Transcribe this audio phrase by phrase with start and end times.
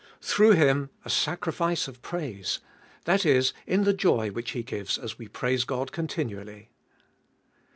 [0.13, 0.15] 2.
[0.27, 2.59] Through Him a sacrifice of praise:
[3.05, 6.69] that is, in the joy which He gives we praise Ccd continually.